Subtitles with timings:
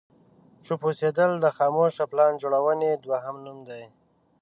[0.65, 3.83] چوپ اوسېدل د خاموشه پلان جوړونې دوهم نوم دی.